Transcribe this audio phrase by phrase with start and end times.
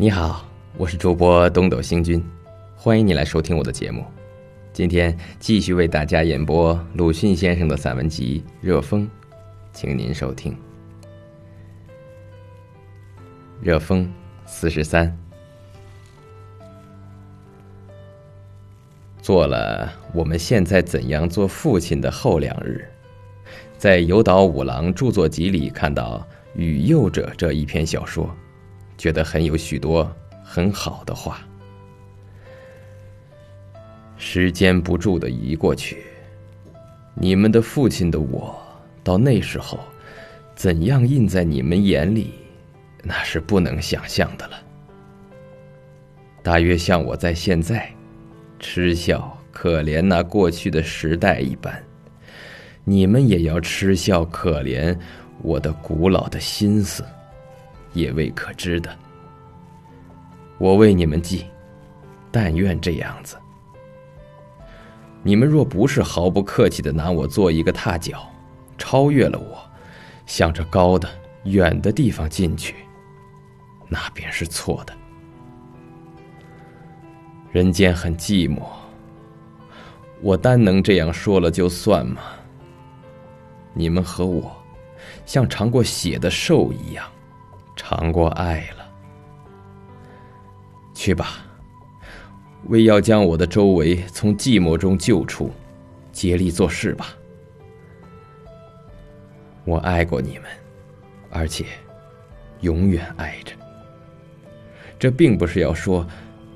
[0.00, 0.46] 你好，
[0.78, 2.24] 我是主播东斗星君，
[2.74, 4.02] 欢迎你来收听我的节目。
[4.72, 9.02] 今天继续为大家演播鲁迅先生的散文集《热风》，
[9.74, 10.54] 请您收听。
[13.60, 14.06] 《热风》
[14.46, 15.14] 四十三，
[19.20, 22.88] 做了我们现在怎样做父亲的后两日，
[23.76, 26.26] 在有岛五郎著作集里看到
[26.58, 28.34] 《与幼者》这一篇小说，
[29.00, 30.14] 觉得很有许多
[30.44, 31.40] 很好的话。
[34.18, 36.04] 时间不住的移过去，
[37.14, 38.54] 你们的父亲的我，
[39.02, 39.80] 到那时候，
[40.54, 42.34] 怎样印在你们眼里？
[43.02, 44.62] 那是不能想象的了。
[46.42, 47.90] 大约像我在现在，
[48.58, 51.82] 嗤笑可怜那过去的时代一般，
[52.84, 54.94] 你们也要嗤笑可怜
[55.40, 57.02] 我的古老的心思，
[57.92, 58.90] 也未可知的。
[60.58, 61.46] 我为你们记，
[62.30, 63.36] 但愿这样子。
[65.22, 68.26] 你们若不是毫不客气的拿我做一个踏脚，
[68.78, 69.58] 超越了我，
[70.26, 71.08] 向着高的、
[71.44, 72.74] 远的地方进去。
[73.88, 74.94] 那便是错的。
[77.50, 78.62] 人间很寂寞，
[80.20, 82.22] 我单能这样说了就算吗？
[83.74, 84.56] 你们和我，
[85.26, 87.04] 像尝过血的兽一样，
[87.80, 88.86] 尝过爱了。
[90.92, 91.38] 去吧，
[92.66, 95.50] 为要将我的周围从寂寞中救出，
[96.12, 97.16] 竭力做事吧。
[99.64, 100.44] 我爱过你们，
[101.30, 101.64] 而且
[102.60, 103.54] 永远爱着。
[104.98, 106.06] 这并不是要说，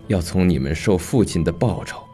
[0.08, 2.04] 要从你们受父亲的报酬。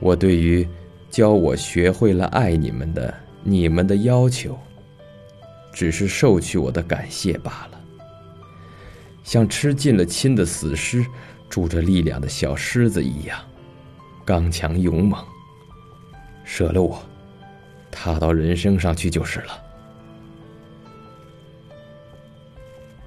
[0.00, 0.68] 我对于
[1.10, 4.58] 教我学会了爱你们的你们的要求，
[5.72, 7.80] 只是受取我的感谢罢了。
[9.24, 11.04] 像吃尽了亲的死尸，
[11.48, 13.38] 住着力量的小狮子一样，
[14.24, 15.24] 刚强勇猛。
[16.44, 17.02] 舍了我，
[17.90, 19.62] 踏到人生上去就是了。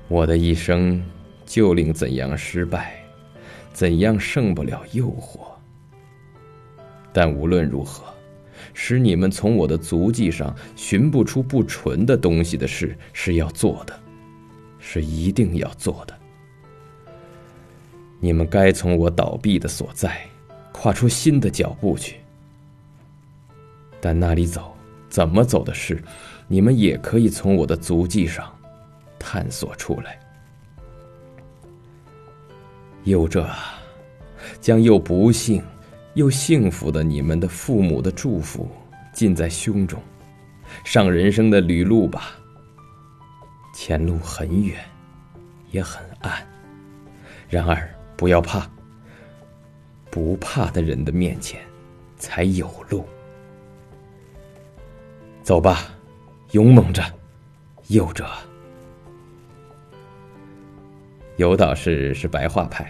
[0.08, 1.04] 我的一生。
[1.48, 2.96] 就令怎样失败，
[3.72, 5.42] 怎样胜不了诱惑。
[7.14, 8.04] 但无论如何，
[8.74, 14.00] 使你们从我的足迹上寻不出不纯的东西的事，是要做的，
[14.80, 16.14] 是一定要做的。
[18.20, 20.20] 你们该从我倒闭的所在，
[20.72, 22.18] 跨出新的脚步去。
[24.02, 24.76] 但那里走，
[25.10, 26.02] 怎么走的事，
[26.48, 28.52] 你们也可以从我的足迹上
[29.20, 30.20] 探索出来。
[33.04, 33.48] 有着，
[34.60, 35.62] 将又不幸
[36.16, 38.70] 又幸福的你们的父母的祝福
[39.14, 40.02] 尽在胸中，
[40.84, 42.38] 上人生的旅路吧。
[43.74, 44.80] 前路很远，
[45.72, 46.42] 也很暗，
[47.50, 48.68] 然而不要怕。
[50.10, 51.60] 不怕的人的面前，
[52.18, 53.06] 才有路。
[55.44, 55.94] 走吧，
[56.52, 57.04] 勇猛着，
[57.88, 58.26] 有着。
[61.36, 62.90] 有道是是白话派，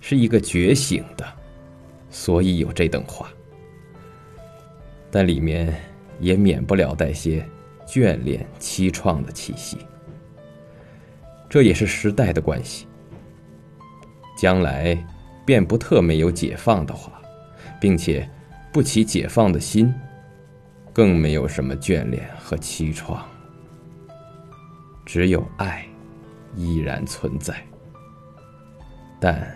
[0.00, 1.26] 是一个觉醒的，
[2.18, 3.28] 所以有这等话。
[5.10, 5.78] 但里面
[6.18, 7.46] 也免不了带些
[7.86, 9.76] 眷恋凄怆的气息。
[11.46, 12.86] 这也是时代的关系。
[14.34, 14.96] 将来
[15.44, 17.20] 便不特没有解放的话，
[17.78, 18.26] 并且
[18.72, 19.92] 不起解放的心，
[20.94, 23.18] 更没有什么眷恋和凄怆，
[25.04, 25.86] 只有爱。
[26.54, 27.54] 依然存在，
[29.20, 29.46] 但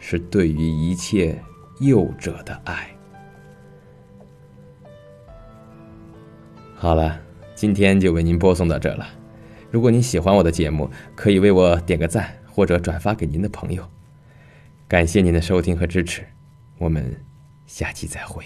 [0.00, 1.40] 是对于一切
[1.80, 2.88] 幼者的爱。
[6.74, 7.20] 好了，
[7.54, 9.06] 今天就为您播送到这了。
[9.70, 13.88] 如果您喜欢我的节目，可以为我点个赞或者转发给您的朋友。
[14.86, 16.26] 感谢您的收听和支持，
[16.78, 17.24] 我们
[17.66, 18.44] 下期再会。